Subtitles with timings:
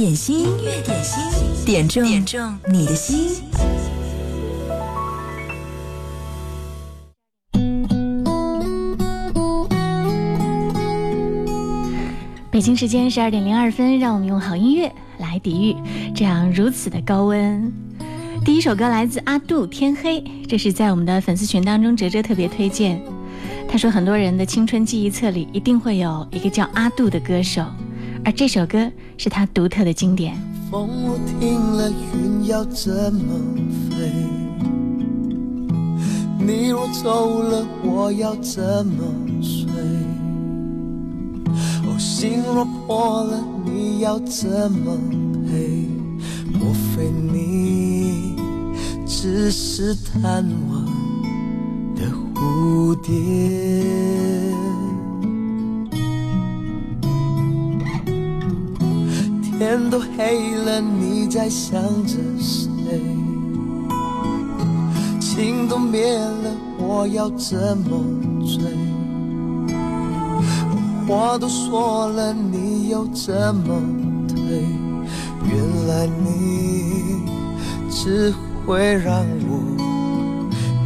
[0.00, 1.22] 点心，音乐点心，
[1.66, 3.42] 点中点中你的心。
[12.50, 15.76] 北京时间十二点零二分，让我们用好音乐来抵御
[16.14, 17.70] 这样如此的高温。
[18.42, 22.98] 第一首歌来自阿杜《天黑》，这是在我们的粉丝群当中，哲哲特别推荐。
[23.68, 27.62] 他说，很多人的青春记忆册里一定会有一个叫阿杜的歌手，
[28.24, 30.36] 而这首歌是他独特的经典。
[30.70, 33.34] 风若停了，云要怎么
[33.90, 34.12] 飞？
[36.38, 39.04] 你若走了，我要怎么
[39.42, 39.70] 睡？
[41.84, 44.96] 哦，心若破了，你要怎么
[45.46, 45.88] 陪？
[46.52, 48.36] 莫非你
[49.06, 50.84] 只是贪玩
[51.96, 54.39] 的蝴蝶？
[59.60, 62.98] 天都黑了，你在想着谁？
[65.20, 68.02] 情都灭了，我要怎么
[68.42, 68.64] 追？
[71.06, 73.78] 话都说了，你又怎么
[74.28, 74.64] 退？
[75.44, 77.26] 原来你
[77.90, 78.32] 只
[78.64, 79.60] 会让我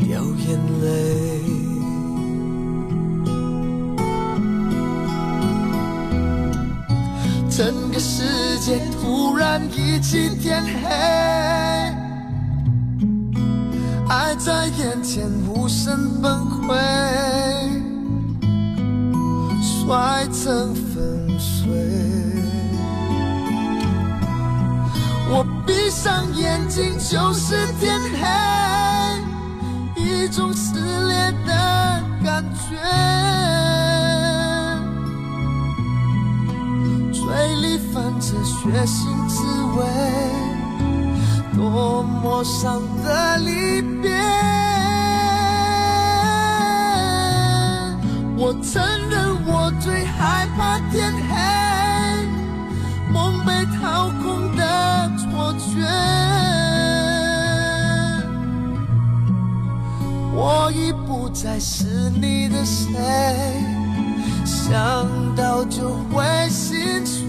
[0.04, 1.33] 掉眼泪。
[7.56, 10.88] 整个世界突然一起天黑，
[14.08, 16.74] 爱在眼前无声崩溃，
[19.62, 21.70] 摔成粉碎。
[25.30, 33.43] 我闭上眼睛就是天黑，一种撕裂的感觉。
[38.44, 39.42] 血腥滋
[39.76, 39.84] 味，
[41.54, 44.10] 多么伤的离别。
[48.36, 51.34] 我承认我最害怕天黑，
[53.10, 55.82] 梦被掏空的错觉。
[60.36, 62.92] 我已不再是你的谁。
[64.44, 67.24] 想到就会心碎。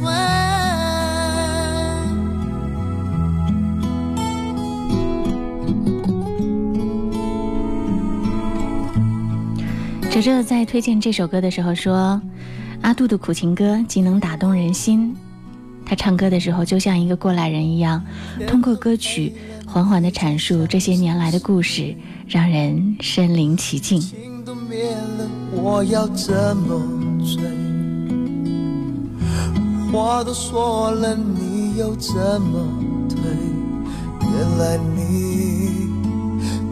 [10.16, 12.22] 哲哲在推荐这首歌的时候说
[12.82, 15.14] ：“阿杜的苦情歌极能打动人心，
[15.86, 18.02] 他唱歌的时候就像一个过来人一样，
[18.48, 19.34] 通过歌曲
[19.66, 21.94] 缓缓地阐述这些年来的故事，
[22.30, 24.02] 让人身临其境。”
[25.52, 26.82] 我要怎么？
[27.20, 27.44] 追，
[29.92, 32.66] 话都说了，你又怎么
[33.10, 33.20] 退？
[34.22, 35.90] 原来你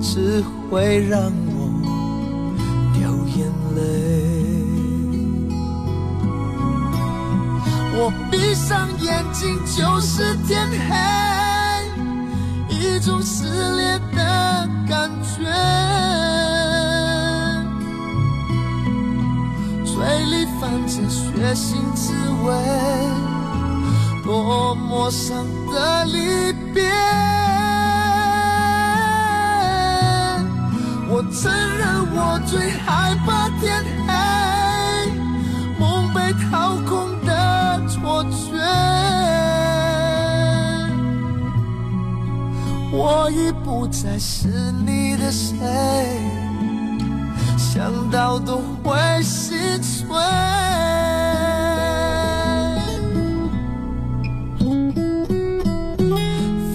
[0.02, 1.30] 只会让
[7.96, 10.96] 我闭上眼睛就是天黑，
[12.76, 15.46] 一种撕裂的感觉。
[19.86, 19.96] 嘴
[20.26, 22.52] 里泛着血腥滋味，
[24.24, 26.83] 多么伤的离别。
[43.94, 44.48] 不再是
[44.88, 45.56] 你的谁。
[47.56, 50.08] 想到都会心碎。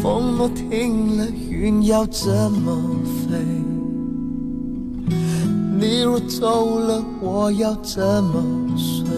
[0.01, 2.81] 风若停了，云要怎么
[3.27, 3.37] 飞？
[5.77, 8.45] 你若走了，我要怎么
[8.77, 9.09] 睡？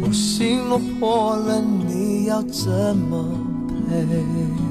[0.00, 3.22] 我心若破了，你要怎么
[3.86, 4.69] 陪？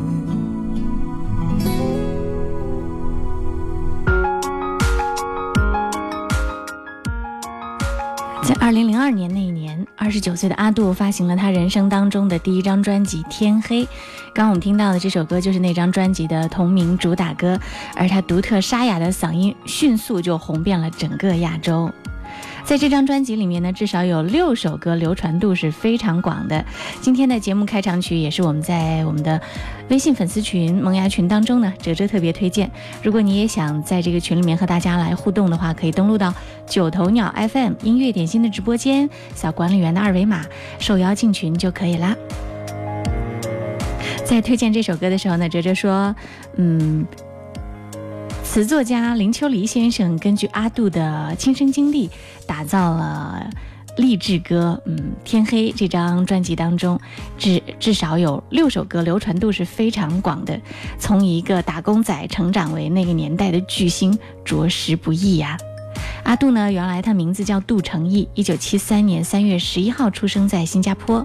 [8.49, 13.83] 在二零零二年那一年，二十九岁的阿杜发行了他人生当中的第一张专辑《天黑》。
[14.33, 17.59] 刚刚我们听到的这首歌就是那张专辑的同名主打歌，
[17.95, 21.91] 而他独特沙哑的嗓音迅速就红遍了整个亚洲。
[22.69, 26.63] 在这张专辑里面呢，至少有六首歌流传度是非常广的。
[27.01, 29.41] 今天的节目开场曲也是我们在我们的
[29.89, 32.69] 微信粉丝群萌芽群当中呢，哲哲特别推荐。
[33.01, 36.31] 如果你也想在这个群里面和大家来互动的话，可以登录到
[36.67, 40.45] 九头鸟 FM 音乐点心的直播间，扫管理员的二维码，
[40.77, 42.15] 受邀进群就可以啦。
[44.23, 46.15] 在推荐这首歌的时候呢，哲哲说，
[46.57, 47.07] 嗯。
[48.49, 52.09] 词作家林秋离先生根据阿杜的亲身经历，
[52.47, 53.47] 打造了
[53.95, 54.81] 励志歌。
[54.87, 56.99] 嗯，《天黑》这张专辑当中，
[57.37, 60.59] 至至少有六首歌流传度是非常广的。
[60.97, 65.55] 从一个打工仔成长为那个年代的巨星，着实不易呀。
[66.23, 71.23] 阿杜呢，原来他名字叫杜成义，一九七三年三月十一号出生在新加坡。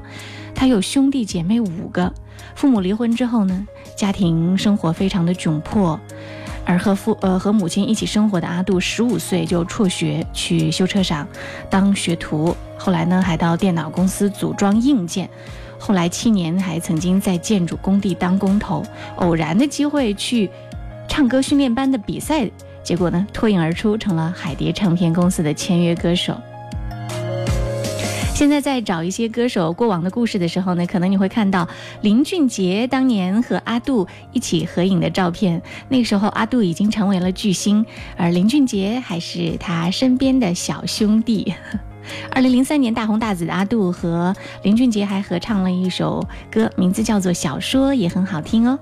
[0.54, 2.12] 他有兄弟姐妹五个，
[2.54, 3.66] 父母离婚之后呢，
[3.96, 5.98] 家庭生活非常的窘迫。
[6.66, 11.26] 而和父呃和母亲一起生活的阿杜，十五岁就辍学去修车厂
[11.68, 15.28] 当学徒，后来呢还到电脑公司组装硬件，
[15.78, 18.82] 后来七年还曾经在建筑工地当工头，
[19.16, 20.50] 偶然的机会去
[21.06, 22.50] 唱歌训练班的比赛，
[22.82, 26.34] 结果呢脱颖而出，成了海蝶唱片公司的签约歌手。
[28.34, 31.68] 现在在找一些歌手过往的故事的时候呢，可能你会看到
[32.02, 35.62] 林俊杰当年和阿杜一起合影的照片。
[35.88, 37.86] 那个时候，阿杜已经成为了巨星，
[38.16, 41.54] 而林俊杰还是他身边的小兄弟。
[42.32, 44.34] 二零零三年大红大紫的阿杜和
[44.64, 48.76] 林俊杰还合唱了一首歌，名字叫做《小说》，也很好听哦。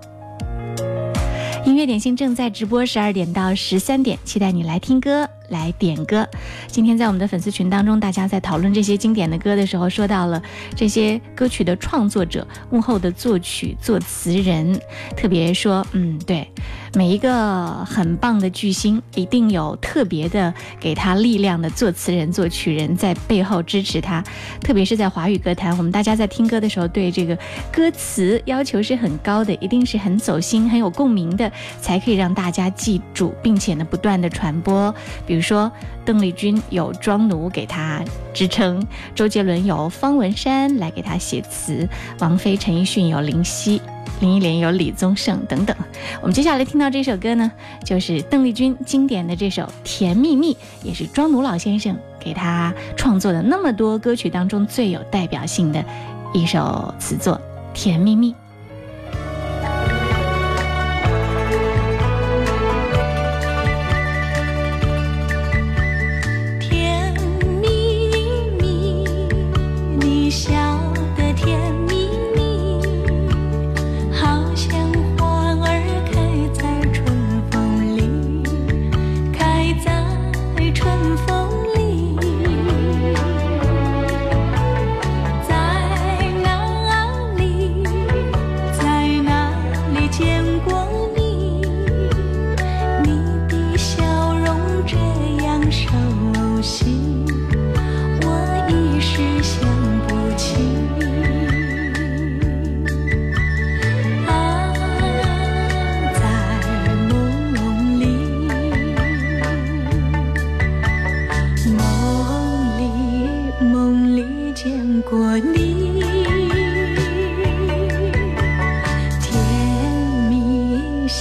[1.66, 5.28] 音乐点心正在直播，十二点到十三点，期待你来听歌。
[5.48, 6.26] 来点歌。
[6.66, 10.42] 今天在我们的粉丝群当中，大家在讨论这些经典的歌的时候，说到了
[10.74, 14.80] 这些歌曲的创作者幕后的作曲作词人，
[15.16, 16.48] 特别说，嗯，对，
[16.94, 24.24] 每一个很棒的巨星，一定有特别的给他力量的作词人、作曲人在背后支持他。
[24.62, 27.36] 特别是在华语歌坛，我们大家在听歌的时候，对这个
[27.70, 34.94] 歌词要求是很高的，一定是很走心、很有共鸣的，才可以让大家记住，并且呢，不断的传播。
[35.26, 35.41] 比如。
[35.42, 35.70] 说
[36.04, 38.02] 邓丽君有庄奴给她
[38.32, 41.88] 支撑，周杰伦有方文山来给她写词，
[42.20, 43.82] 王菲、陈奕迅有林夕，
[44.20, 45.76] 林忆莲有李宗盛等等。
[46.20, 47.50] 我们接下来听到这首歌呢，
[47.84, 55.84] 就是邓丽君经典的这首《甜蜜蜜》，也是庄奴老先生给她创作的那么多歌曲当中最有代表性的
[56.32, 57.34] 一首词作
[57.74, 58.32] 《甜蜜蜜》。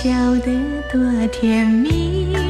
[0.02, 0.52] 笑得
[0.92, 2.41] 多甜蜜。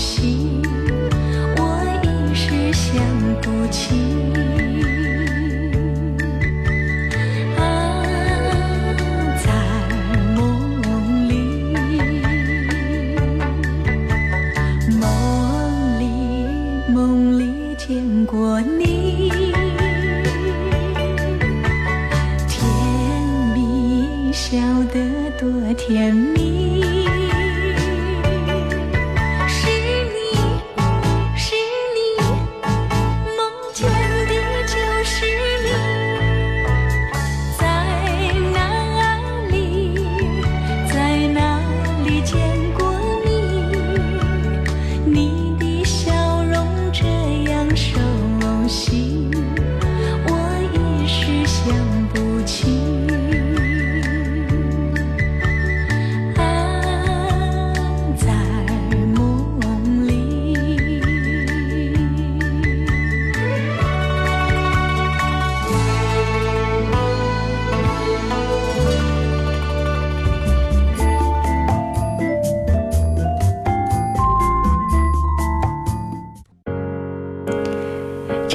[0.00, 0.39] 心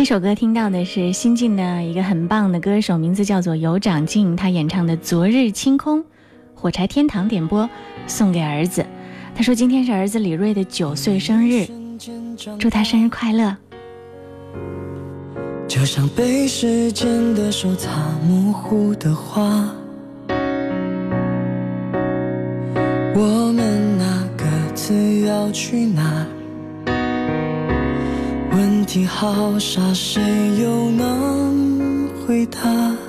[0.06, 6.00] 首歌听到的是新晋的一个很棒的歌手，名字叫做尤长靖，他演唱的《昨日清空》，
[6.54, 7.68] 火柴天堂点播
[8.06, 8.86] 送给儿子。
[9.34, 11.68] 他说今天是儿子李瑞的九岁生日，
[12.60, 13.58] 祝他生日快乐。
[15.68, 17.90] 就像被时间的手擦
[18.28, 19.44] 模糊的画，
[23.16, 24.46] 我们那各
[24.76, 26.28] 自要去哪？
[28.56, 30.22] 问题好傻，谁
[30.62, 33.05] 又能回答？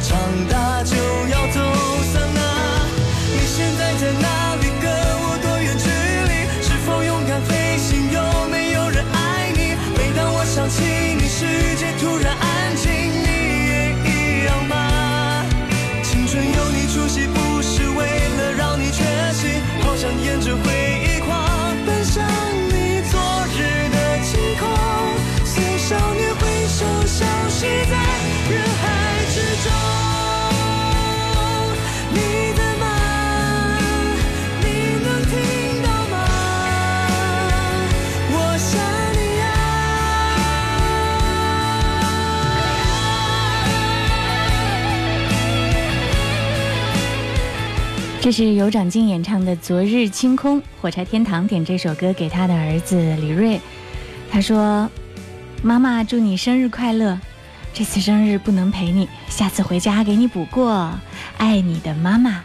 [0.00, 0.16] 长
[0.48, 0.57] 大。
[48.28, 53.58] 这是尤长靖演唱的《昨日清空》，火柴天堂点这首歌给他的儿子李瑞。
[54.30, 54.86] 他说
[55.64, 57.18] ：“妈妈祝你生日快乐，
[57.72, 60.92] 这次生日不能陪你，下次回家给你补过。
[61.38, 62.44] 爱你的妈妈。”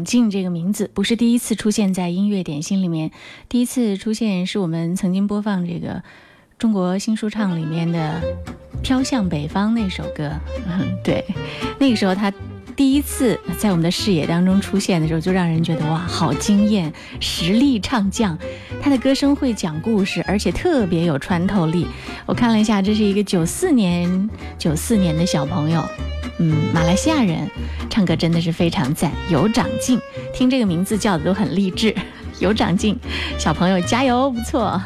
[0.00, 3.10] 有长进这个名字不是第一次出现在音乐点心里面，
[3.50, 6.02] 第一次出现是我们曾经播放这个
[6.58, 8.18] 中国新说唱里面的
[8.80, 10.32] 《飘向北方》那首歌。
[10.66, 11.22] 嗯，对，
[11.78, 12.32] 那个时候他
[12.74, 16.90] 第一次在我们的视野当中出现的时候，就让人觉得哇，好惊艳！
[17.20, 18.38] 实力唱将，
[18.80, 21.86] 他的歌声会讲故事，而且特别有穿透力。
[22.24, 25.84] 我看了一下，这是一个九四年九四年的小朋友。
[26.42, 27.48] 嗯，马来西亚人
[27.90, 30.00] 唱歌真的是非常赞，有长进。
[30.32, 31.94] 听这个名字叫的都很励志，
[32.38, 32.98] 有长进，
[33.38, 34.80] 小朋友加油，不错。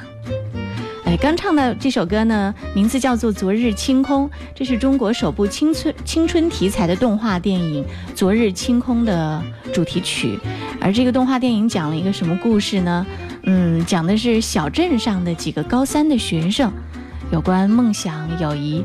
[1.04, 7.84] 哎，刚唱的这首歌呢，名字叫做《昨日清空》，这是中国首部青春青春题材的动画电影
[8.16, 9.40] 《昨日清空》的
[9.73, 10.37] 主题曲。
[10.80, 13.06] 而这个动画电影讲了一个什么故事呢？
[13.44, 16.73] 嗯，讲的是小镇上的几个高三的学生，
[17.30, 18.84] 有关梦想、友谊。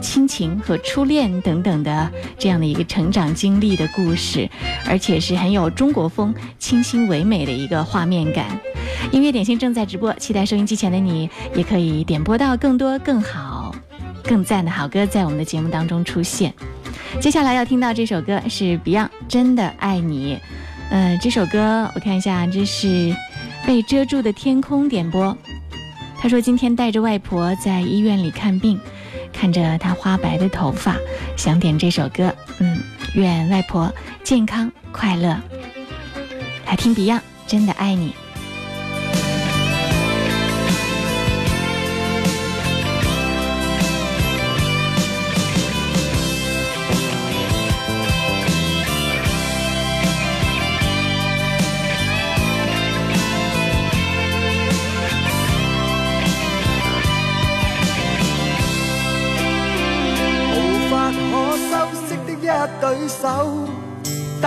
[0.00, 4.48] 亲情和初恋等等的这样的一个成长经历的故事，
[4.86, 8.58] 而且是很有中国风、清新唯美的一个画面感。
[9.10, 13.74] 音乐点心正在直播，期待收音机前的你也可以点播到更多、更好、
[14.22, 16.52] 更赞的好歌，在我们的节目当中出现。
[17.20, 20.36] 接下来要听到这首歌是 Beyond《真的爱你》。
[20.90, 23.14] 呃，这首歌我看一下，这是
[23.66, 25.36] 被遮住的天空点播。
[26.18, 28.78] 他说今天带着外婆在医院里看病。
[29.44, 30.96] 看着她花白的头发，
[31.36, 32.34] 想点这首歌。
[32.60, 32.80] 嗯，
[33.14, 35.38] 愿外婆健康快乐。
[36.64, 38.14] 来听 Beyond，真的爱你。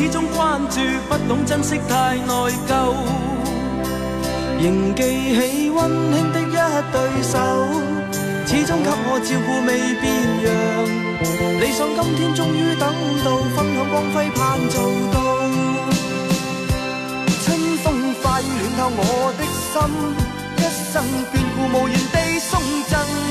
[0.00, 2.32] 始终关注，不懂珍惜，太内
[2.66, 2.72] 疚。
[4.58, 5.02] 仍记
[5.38, 6.56] 起温馨的一
[6.90, 7.36] 对手，
[8.46, 9.68] 始终给我照顾，未
[10.00, 10.08] 变
[10.40, 10.48] 样。
[11.60, 12.88] 理想今天终于等
[13.22, 14.80] 到，分享光辉盼做
[15.12, 15.16] 到。
[17.44, 18.42] 春风化雨
[18.78, 19.04] 暖透我
[19.36, 19.76] 的心，
[20.56, 20.58] 一
[20.90, 22.58] 生眷顾无言地送
[22.88, 23.29] 赠。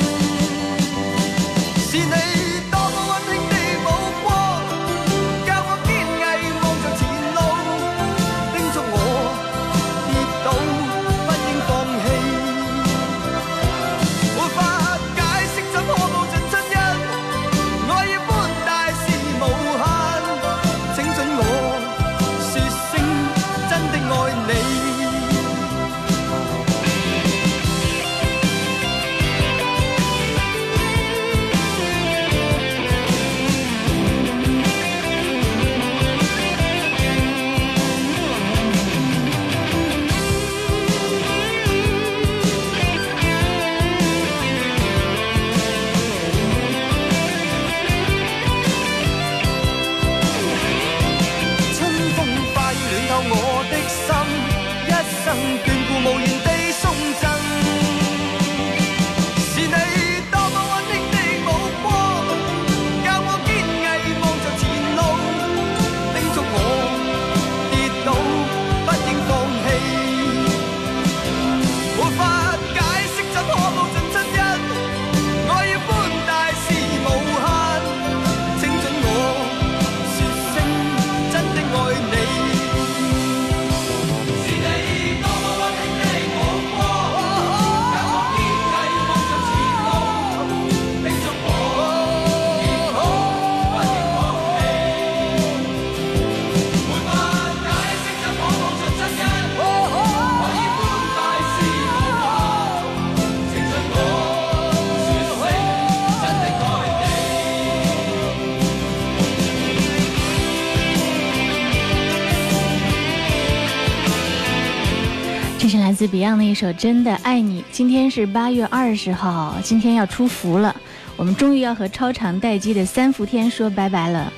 [116.10, 117.62] Beyond 的一首《真的爱你》。
[117.70, 120.74] 今天是八月二十号，今天要出伏了，
[121.16, 124.32] 我们终于要和超长待机的三伏天说拜拜了。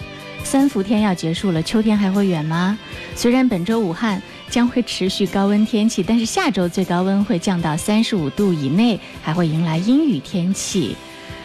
[0.44, 2.78] 三伏天要结束了，秋天还会远吗？
[3.16, 10.94] 虽然本周武汉将会持续高温天气，但是下周最高温会降到三十五度以内，还会迎来阴雨天气。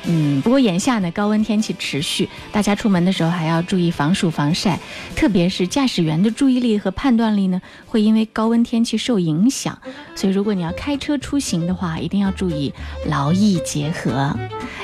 [0.09, 4.79] 嗯，不过眼下呢，高温天气持续，大家出门的时候还要注意防暑防晒，
[5.15, 9.77] 特别是驾驶员的注意力和判断力呢，会因为高温天气受影响。
[10.15, 12.73] 所以，如果你要开车出行的话，一定要注意
[13.07, 14.33] 劳逸结合。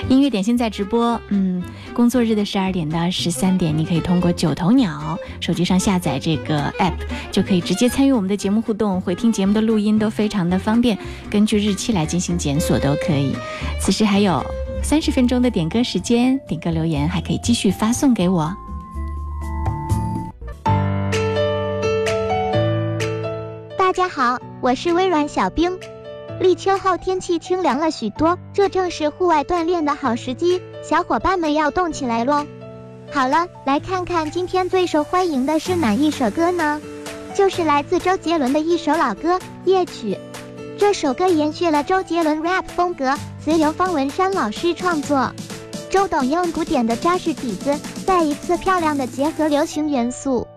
[0.09, 6.93] 音乐点心在直播，嗯，工作日的十二点到十三点，你可以通过九头鸟手机上下载这个 app，
[7.31, 10.97] 就可以直接参与我们的节目互动，回听节目的录音都非常的方便，
[11.29, 13.33] 根据日期来进行检索都可以。
[13.79, 14.43] 此时还有。
[14.83, 18.53] 三十分钟的点歌时间，点歌留言还可以继续发送给我。
[23.77, 25.79] 大家好，我是微软小冰。
[26.41, 32.45] 立秋后天气清凉了许多，这正是户外锻炼的好时机，小伙伴们要动起来喽！
[33.13, 36.81] 好了，来看看今天最受欢迎的是哪一首歌呢？
[37.33, 40.13] 就是来自周杰伦的一首老歌《夜曲》。
[40.77, 45.29] 这首歌延续了周杰伦 rap 风格，词由方文山老师创作。
[45.89, 50.47] 周董用古典的扎实底子，再一次漂亮的结合流行元素。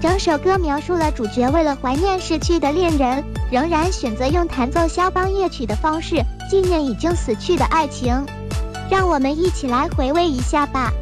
[0.00, 8.24] 整首歌描述了主角为了怀念逝去的恋人，仍然选择用弹奏肖邦夜曲的方式纪念已经死去的爱情。
[8.88, 10.92] 让我们一起来回味一下吧。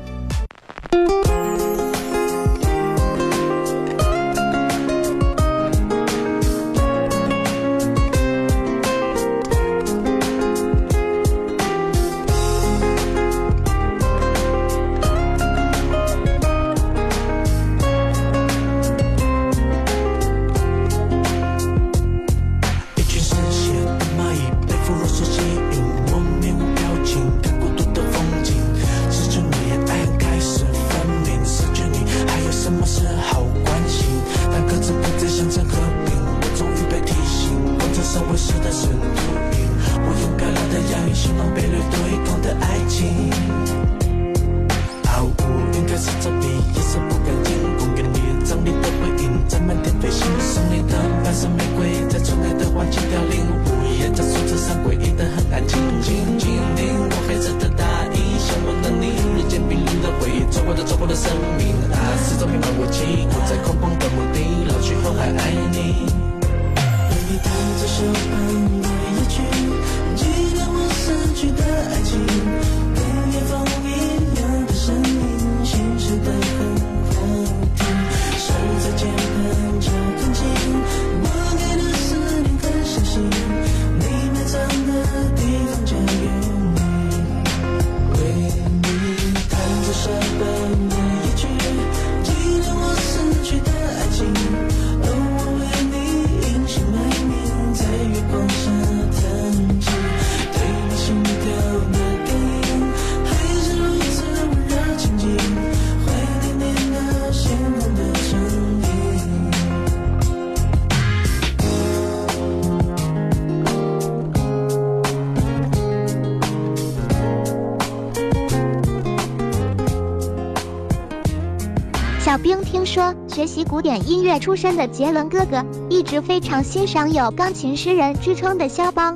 [123.77, 129.15] 古典音乐出身的杰伦哥哥，一直非常欣赏有钢琴诗人之称的肖邦，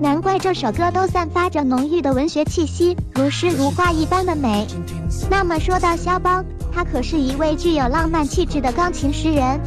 [0.00, 4.66] 难怪这首歌都散发着浓郁的文学气息，如诗如画一般的美。
[5.30, 9.60] 那么说到肖邦，他可是一位具有浪漫气质的钢琴诗人，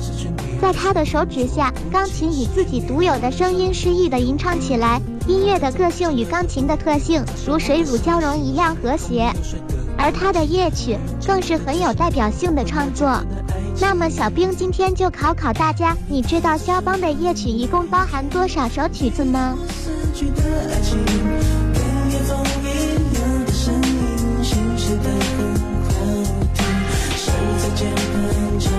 [0.62, 9.32] 在他的手指下，钢琴以自己独有的声音诗意的吟唱起来，音乐的个性与钢琴的特性如水乳交融一样和谐。
[10.00, 13.20] 而他的夜曲更是很有代表性的创作。
[13.80, 19.58] 那么小兵今天就考考大家，你知道肖邦的夜曲一共包含多少首曲子吗？
[27.18, 28.70] 手在键盘敲，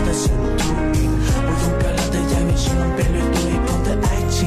[0.00, 0.46] 的我
[1.02, 4.40] 用漂亮的形容被掠夺一空的爱情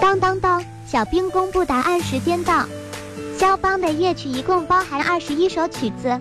[0.00, 2.66] 当当当小兵公布答案时间到。
[3.40, 6.18] 肖邦的夜曲一共包含二十一首曲子。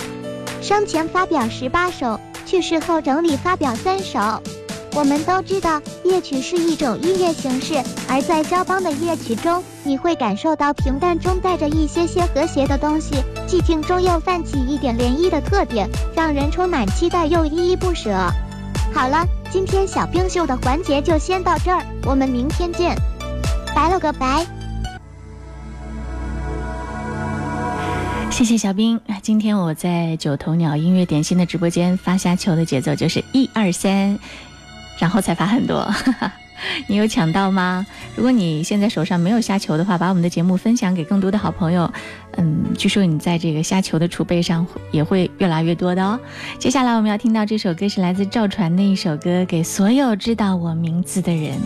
[0.69, 4.19] 生前发表十八首，去世后整理发表三首。
[4.93, 13.15] 我们都知道夜曲是一种音乐形式，而在肖邦的夜曲中，你会感受到平淡中带着一些些和谐的东西，
[13.47, 18.12] 寂静中又泛起一点涟漪的特点，让人充满期待又依依不舍。
[18.93, 22.95] 好了，今天小冰秀的环节就先到这儿，我们明天见，
[23.73, 24.45] 拜了个拜。
[28.39, 28.97] 谢谢小兵。
[29.21, 34.17] 今天我在九头鸟音乐点心的直播间发虾球的节奏就是一二三，
[34.97, 35.86] 然后才发很多。
[36.88, 37.86] 你有抢到吗？
[38.15, 41.91] 如果你现在手上没有虾球的话，把我们的节目分享给更多的好朋友。
[42.38, 46.17] 嗯，据说你在这个虾球的储备上也会越来越多的哦。
[46.58, 51.58] 接下来我们要听到这首歌是来自赵传的一首歌，给所有知道我名字的人。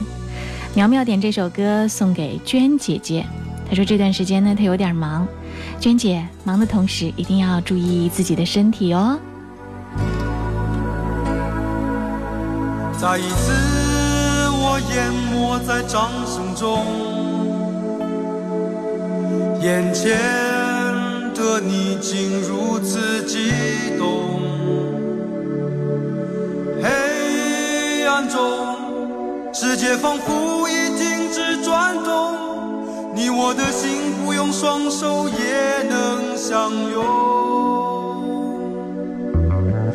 [0.74, 3.24] 苗苗点这首歌送给娟姐姐，
[3.70, 5.28] 她说这段时间呢，她有点忙。
[5.80, 9.20] 娟姐，忙的同时一定要注意自己的身体哦。
[13.00, 13.52] 再一次，
[14.50, 16.86] 我淹没在掌声中，
[19.62, 20.18] 眼前
[21.36, 23.52] 的你竟如此激
[23.98, 24.40] 动，
[26.82, 28.40] 黑暗中，
[29.54, 32.53] 世界仿佛已停止转动。
[33.16, 37.06] 你我的心不用双手也能相拥。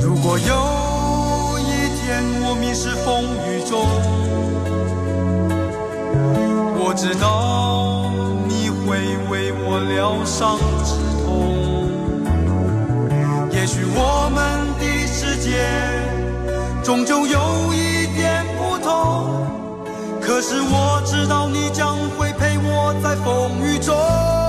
[0.01, 3.85] 如果有一天我迷失风雨中，
[6.81, 8.11] 我知道
[8.47, 8.97] 你会
[9.29, 11.27] 为我疗伤止痛。
[13.51, 14.39] 也许我们
[14.79, 15.49] 的世界
[16.85, 17.77] 终究有一，
[20.29, 24.48] 可是我知道你将会陪我在风雨中。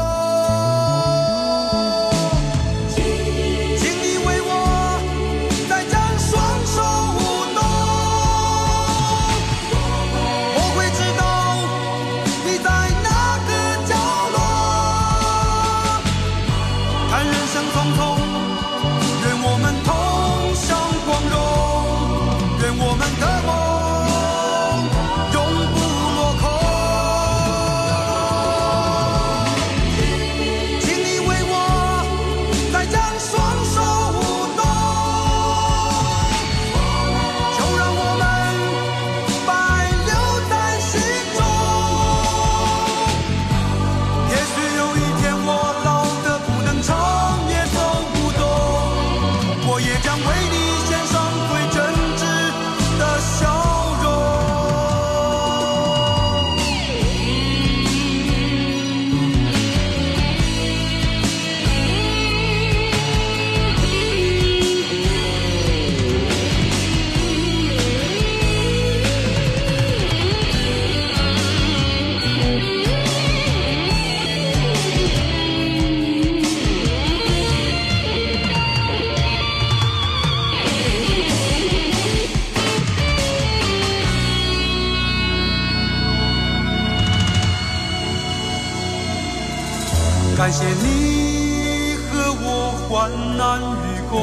[90.39, 94.15] 感谢你和我患难与共，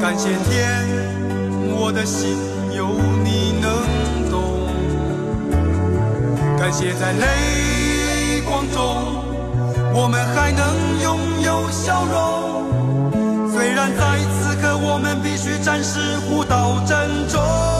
[0.00, 0.84] 感谢天，
[1.78, 2.36] 我的心
[2.74, 2.88] 有
[3.22, 3.70] 你能
[4.28, 4.66] 懂，
[6.58, 9.22] 感谢在泪光中，
[9.94, 13.48] 我们还能拥有笑容。
[13.52, 17.79] 虽然在此刻我们必须暂时互道珍重。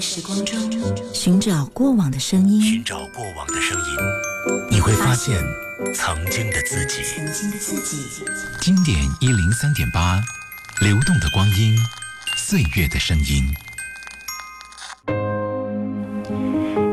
[0.00, 0.58] 时光中
[1.12, 3.84] 寻找过往的声音，寻找过往的声音，
[4.70, 5.36] 你会发现
[5.94, 7.02] 曾经的自己。
[7.02, 8.02] 曾经的自己。
[8.62, 10.18] 经典一零三点八，
[10.80, 11.76] 流动的光阴，
[12.36, 13.44] 岁月的声音。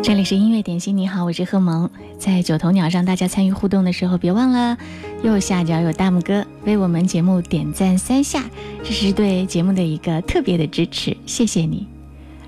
[0.04, 1.90] 这里是音乐点心，你好，我是贺萌。
[2.20, 4.78] 在九头鸟让，大家参与互动的时候，别忘了
[5.24, 8.44] 右下角有大拇哥，为我们节目点赞三下，
[8.84, 11.88] 这是对节目的一个特别的支持，谢谢你。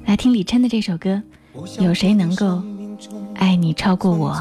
[0.09, 1.21] 来听李琛的这首歌，
[1.77, 2.63] 有谁能够
[3.35, 4.33] 爱你超过我？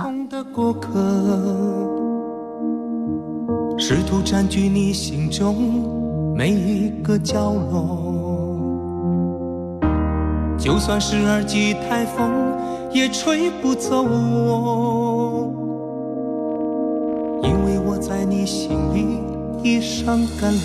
[3.78, 8.56] 试图占据你心中每一个角落，
[10.58, 12.32] 就算是耳机台风。
[12.90, 15.52] 也吹不走我，
[17.42, 19.18] 因为我在你心里
[19.62, 20.60] 已伤感了。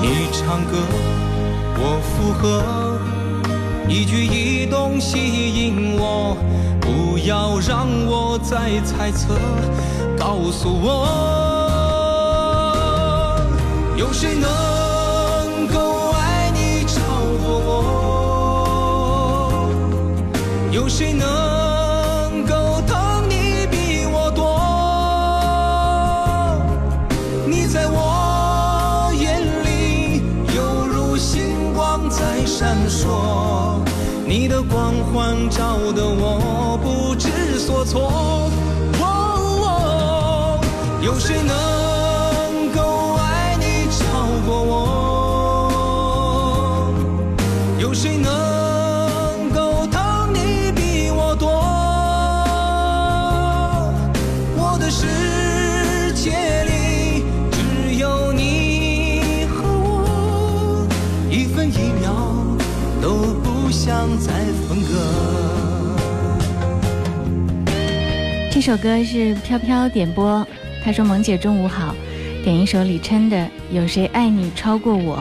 [0.00, 0.78] 你唱歌，
[1.82, 2.62] 我附和，
[3.88, 6.36] 一举一动吸引我，
[6.80, 9.34] 不要让我再猜测，
[10.18, 11.08] 告诉我，
[13.96, 17.00] 有谁能够爱你超
[17.44, 17.66] 过我？
[20.70, 21.26] 有谁能
[35.50, 38.50] 照得我不知所措。
[41.02, 44.00] 有谁能够爱你超
[44.46, 44.76] 过我？
[47.78, 48.39] 有谁能？
[68.62, 70.46] 这首歌是飘飘点播，
[70.84, 71.94] 他说：“萌姐中午好，
[72.44, 73.38] 点一首李琛的
[73.72, 75.16] 《有谁爱你超过我》。”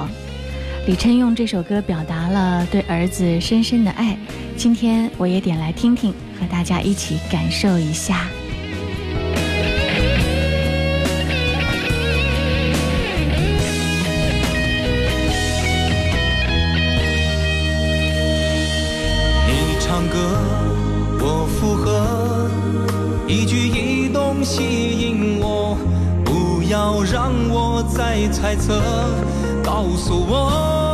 [0.85, 4.17] 李琛用这首歌表达了对儿子深深的爱，
[4.57, 8.27] 今天我也点来听听，和大家一起感受一下。
[28.31, 28.81] 猜测，
[29.63, 30.88] 告诉我，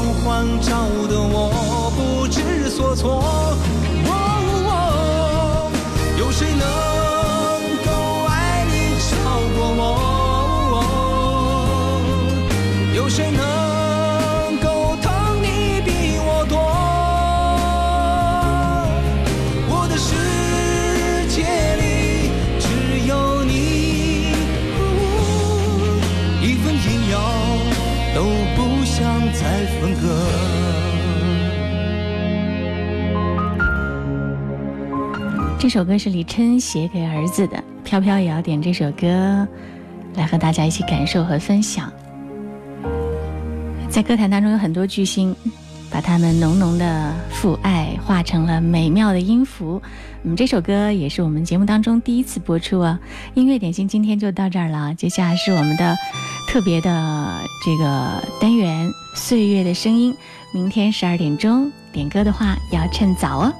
[0.00, 3.37] 你的光环照得我不知所措。
[35.68, 39.46] 这首歌是李琛写给儿子的，飘飘也要点这首歌，
[40.14, 41.92] 来和大家一起感受和分享。
[43.90, 45.36] 在歌坛当中有很多巨星，
[45.90, 49.82] 把他们浓浓的父爱化成了美妙的音符。
[50.22, 52.98] 嗯，这首歌也是我们节目当中第一次播出啊。
[53.34, 55.94] 音乐点心今天就到这儿了，接下来是我们的
[56.48, 60.14] 特别的这个单元《岁月的声音》，
[60.54, 63.52] 明天十二点钟点歌的话要趁早哦。